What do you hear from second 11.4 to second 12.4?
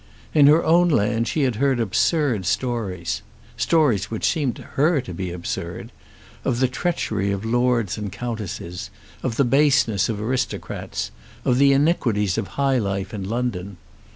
of the iniquities